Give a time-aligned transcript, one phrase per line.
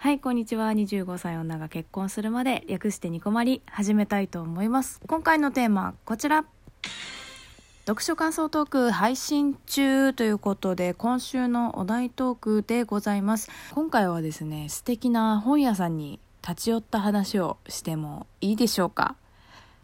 [0.00, 0.70] はい、こんにちは。
[0.70, 5.00] 25歳女が結婚するまで略してニコマリ始めたいと思います。
[5.08, 6.44] 今回のテーマ、こちら。
[7.84, 19.16] 読書感想トーク配信中ということで今週のお題トークでございます今回はですね素敵な本屋さんに立ち寄った話をしてもいいでしょうか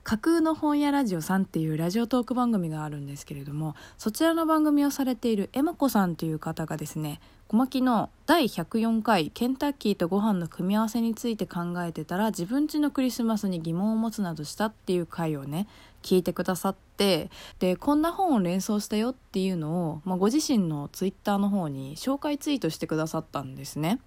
[0.05, 7.21] 架空の本屋ラジオさんっていうラジオトーク番組があるんですけれどもそちらの番組をされているエマコさんという方がですね
[7.55, 15.68] 小牧の第104回ケンタッキーとご飯の組み合わせについて考えてたら自分家のクリスマスに疑問を持つなどしたっていう回をね
[16.03, 17.30] 聞いてくださって
[17.61, 24.00] でこんな本を連想したよっていうのを、まあ、ご自身のツイッターの方に紹介ツイートしてくださったんですね。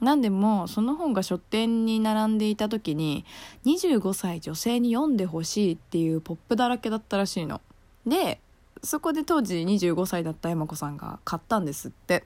[0.00, 3.26] なんでもその本が書店に並んでいた時に
[3.66, 7.60] 25歳女性に読んでほしいっていうポップだらけだったらしいの。
[8.06, 8.40] で
[8.82, 12.24] そこで当時25歳だった山子さんが買ったんですって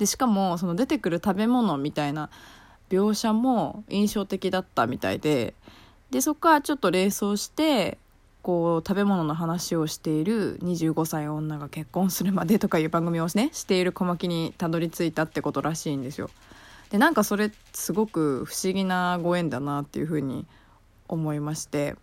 [0.00, 2.30] でしかもその出てくる食べ物みたいな
[2.88, 5.52] 描写も印象的だったみたいで
[6.10, 7.98] でそこからちょっと連想して
[8.40, 16.30] こう食べ物の話をしている25歳女が結婚するまでとかいう番組をねしている小牧にたどり着いたってことらしいんですよ。
[16.88, 20.46] でなんかそれすごく不思議なご縁だなっていうふうに
[21.08, 21.94] 思いまして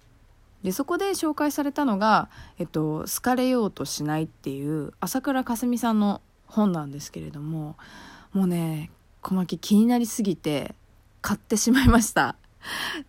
[0.63, 7.75] でそこで紹介されたのが「えっと、好かれようとしない」っていう朝倉かすみさんの本なんですけれども
[8.33, 8.89] もうね
[9.21, 10.73] 小牧気になりすぎて
[11.21, 12.35] 買ってしまいました。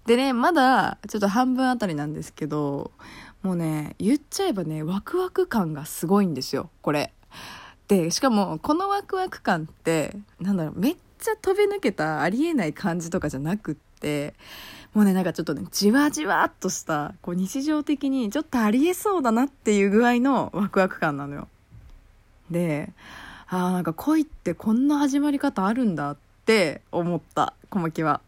[0.07, 2.93] でねまだちょっと半分あたりなんですけど
[3.43, 7.13] もうね言っちゃえばねワクワク感がすごいんですよこれ。
[7.89, 14.35] でしかもこのワクワク感ってなんだろうめっちゃ飛び抜けたありえない感じとかじゃなくって
[14.93, 21.49] もうねなんかちょっとねじわじわっとしたこう日常的にちょっとありえそうだなっていう具合のワクワク感なのよ。
[22.51, 22.93] で
[23.51, 28.21] あーなんか恋ってこんな始まり方あるんだって思った小牧は。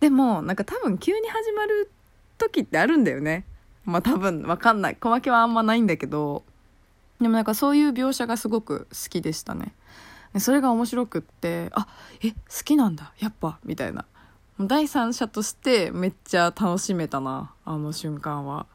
[0.00, 1.90] でもなんか多分急に始まる
[2.38, 3.44] 時ってあるんだよね。
[3.84, 4.96] まあ多分わかんない。
[4.96, 6.42] 小牧はあんまないんだけど。
[7.20, 9.74] でもなんかそういう描写がすごく好きでしたね。
[10.38, 11.86] それが面白くってあ
[12.22, 13.12] え好きなんだ。
[13.18, 13.58] やっぱ。
[13.64, 14.04] みたいな。
[14.58, 17.52] 第三者としてめっちゃ楽しめたな。
[17.64, 18.66] あの瞬間は。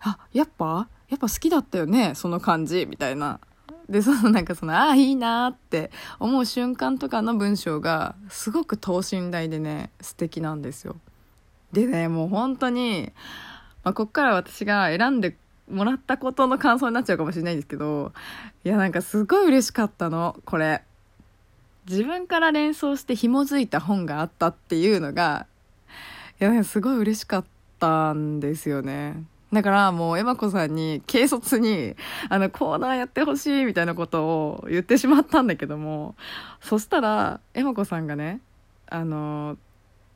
[0.00, 0.88] あやっぱ？
[1.08, 2.14] やっぱ好きだったよね。
[2.14, 2.86] その感じ。
[2.86, 3.40] みたいな。
[3.88, 10.96] でそのなんかそのああいいなって思う瞬間とかの文章がすごく等身大でね素敵なんですよ。
[11.72, 13.12] でねもう本当に、
[13.84, 15.36] まあ、こっから私が選んで
[15.70, 18.12] もらったことの感想になっちゃうかもしれないんですけど
[18.64, 20.82] いやなんかすごい嬉しかったのこれ。
[21.88, 25.46] 自分から連想して紐づいた本があったっていうのが
[26.40, 27.44] いや、ね、すごい嬉しかっ
[27.78, 29.22] たんですよね。
[29.52, 31.94] だからもうエマ子さんに軽率に
[32.28, 36.16] あのコーナーやってほしいみたいなことを言ってしまったんだけども
[36.60, 38.40] そしたらエマ子さんがね
[38.88, 39.56] あの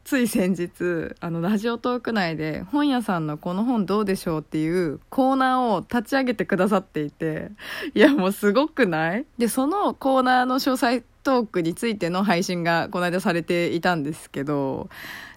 [0.02, 7.52] つい先日あのラジオトーク内で本屋さんのこの本どうでしょうっていうコーナーを立ち上げてくださっていて
[7.94, 9.26] いやもうすごくない？
[9.38, 14.88] でそのコーナーの詳細トークについての配信がこの間されていたんですけど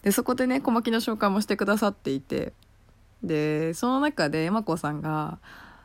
[0.02, 2.54] でそこでね小牧の紹介もしてくださっていて
[3.24, 5.40] でその中で山子さんが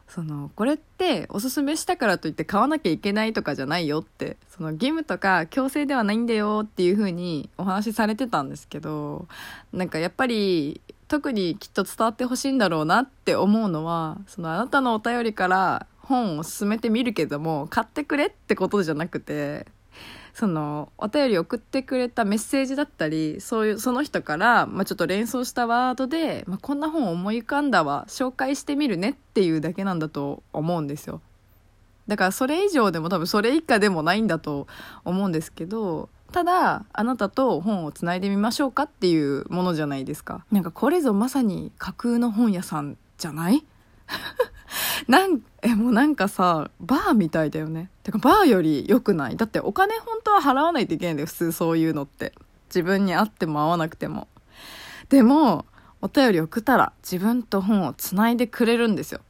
[0.08, 9.28] そのこれっておすすめしたからといって買わなきゃいけないとかじゃないよってその義務とか強制ではないんだよっていう風にお話しされてたんですけど
[9.72, 19.66] なんかやっぱり特にきっと伝わってほしいんだろうなって思うのはそのあなたのお便りから本を勧めてみるけども買ってくれってことじゃなくて
[20.34, 31.20] そのお便り送ってくれたメッセージだったりそういうその人から、まあ、ちょっと連想したワードで、まあ、こんな本思い浮かんだわ紹介してみるねっていうだけなんだと思うんですよ。
[32.06, 34.66] だからそれ以上でも多分それ以下でもないんだと
[35.04, 40.44] 思うんですけどただあなたと本をつないでみましょうかっていうものじゃないですか。
[40.50, 43.64] なんかこれぞまさに架空の本屋さんじゃない？
[45.08, 47.90] なんえもうなんかさバーみたいだよね。
[48.02, 49.36] てかバーより良くない？
[49.36, 52.32] だってお金本当は払わないといけないんだよ普通そういうのって。
[52.68, 54.28] 自分に合っても合わなくても。
[55.08, 55.64] でも
[56.02, 59.22] お便り送ったら自分と本をつないでくれるんですよ。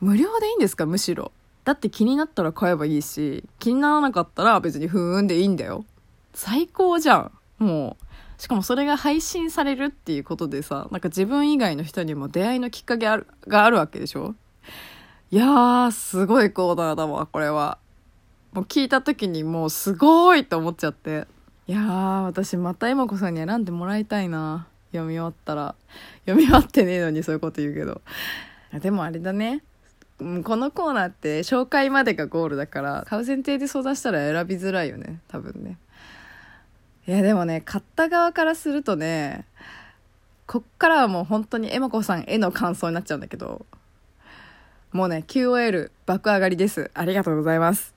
[0.00, 0.86] 無料でいいんですか？
[0.86, 1.30] むしろ。
[1.64, 5.84] だって気になったら買えばいいし気にならなかったら別にふーんでいいんだよ。
[6.32, 7.32] 最高じゃん。
[7.58, 14.34] もうしかもそれが配信されるっていうことでさなんか自分以外の人にも出会いのきっかけがあるわけでしょ？
[15.30, 17.78] いやー、すごいコーナーだわ、これは。
[18.52, 21.26] もう聞いた時にもうすごいと思っちゃって。
[21.66, 24.66] いやー、私またエマ子さんに選んでもらいたいな。
[24.92, 25.74] 読み終わったら。
[26.26, 28.00] 読み終わってねえのにそういうこと言うけど。
[28.80, 29.62] でもあれだね。
[30.18, 35.20] このコーナーって紹介までがゴールだから、買う前提で相談したら選びづらいよね。
[35.28, 35.78] 多分ね。
[37.08, 39.46] いやでもね買った側からするとね
[40.46, 43.64] こっからはもう本当にえまこさんへの感想になっちゃうんだけど
[44.92, 46.90] もうね QOL 爆上がりです。
[46.94, 47.94] ありがとうございます。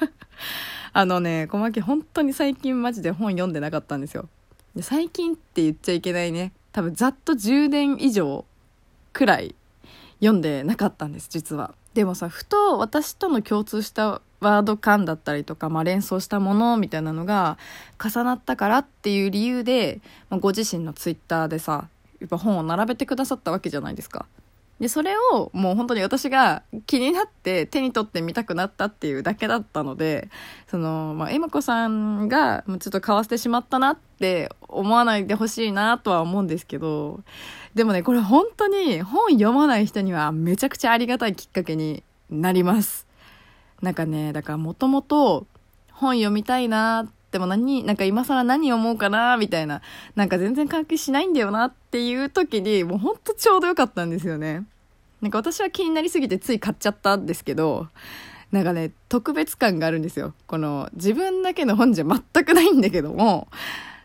[0.92, 4.28] あのね小牧本当に最近マジで本読んでなかったんですよ。
[4.74, 6.52] で最近って言っちゃいけないね。
[6.72, 8.44] 多分ざっと10年以上
[9.12, 9.54] くらい
[10.20, 11.74] 読んでなかったんです実は。
[11.94, 17.58] でもさふと私との共通したワード感だったりとか、まあ、連想したものみたいなのが
[18.02, 20.00] 重なったからっていう理由で、
[20.30, 21.88] まあ、ご自身のツイッターでさ
[22.20, 24.26] やっぱ本を並べてくださったわけじゃないですか。
[24.80, 30.30] でそれをもう本当に私が気になって手に取ってみたくなったっていうだけだったので
[30.68, 37.20] その、まあ、えまこさんがちょっと買わせてしまったなって思わないでほしいなとは思うんですけど
[37.74, 43.06] でもねこれ本当に本読まない人にはめちゃくちゃありがたいきっかけになります。
[43.82, 45.46] なんかね、だからもともと
[45.90, 49.82] 本読みたいなでも何、なんか今更何思うかなみたいな、
[50.16, 54.64] なんか全然関係しないんだよなっていう時に、もうほんとちょうどよかったんですよね。
[55.20, 57.88] なんか私は気になりすぎてつい買っちゃったんですけど、
[58.52, 60.34] なんかね、特別感があるんですよ。
[60.48, 63.46] この自分だけの本じゃ全くないんだけども、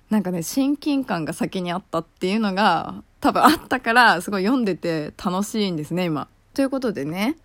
[0.09, 6.27] なんかね、親近感が先にあったっていうのが多分あったから、すごい読んでて楽しいんですね、今。
[6.53, 7.37] ということでね、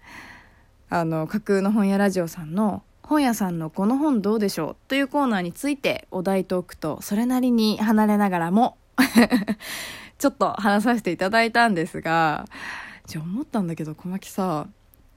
[0.91, 8.79] あの架空の本屋ラジオさんの本屋さんのこの本どうでしょうというコーナーについてお題トークとそれなりに離れながらも
[10.19, 12.47] ちょっと話させていただいたんですが
[13.07, 14.69] じゃあ思ったんだけど小牧さ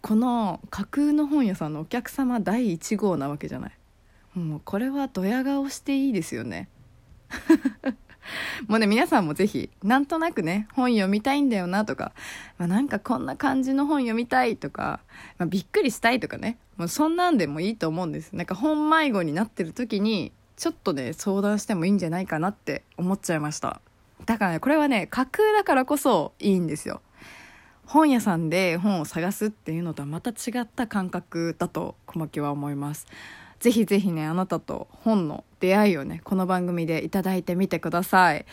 [0.01, 3.71] この架空の本屋さんのお客様第1号なわけじゃない。
[4.33, 6.69] もうこれはドヤ顔していいですよね。
[8.67, 12.13] もうね、皆さんもぜひ、なんとなくね、本読みたいんだよなとか、
[12.57, 14.99] まあ、なんかこんな感じの本読みたいとか、
[15.37, 18.33] まあ、びっくりしたいとかね、もうそんなんでもいいと思うんです。
[18.33, 23.81] なんか本迷子になってる時に、ちょっとね、相談してもいいんじゃないかなって思っちゃいました。
[24.25, 27.01] だからね、これはね、架空だからこそいいんですよ。
[27.85, 33.07] 本屋さんで本を探すっていうのとはまた違った感覚だと小牧は思います。
[33.63, 38.45] ぜひぜひね、あなたと本の出会いをね、この番組でいただいてみてください。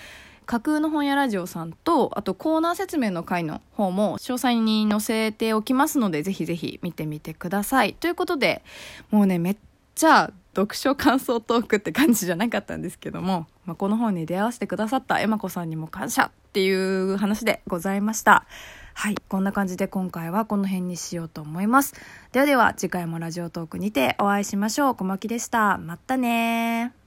[0.46, 7.94] 架空の本屋ラジオさんと、あとコーナー説明の回の方も詳細に載せておきますので、ぜひぜひ見てみてください。
[7.94, 8.62] ということで、
[9.10, 9.56] もうね、めっ
[9.96, 18.46] ちゃ読書感想トークって感じじゃなかったんですけども、まあ、この本に出会わせてくださったエマ子さんにも感謝っていう話でございました。
[19.00, 19.14] はい。
[19.30, 21.94] こんな感じで今回はこの辺にしようと思います。
[22.32, 24.94] ではでは次回もラジオトークにてお会いしましょう。
[24.94, 25.78] 小牧でした。
[25.78, 26.99] またね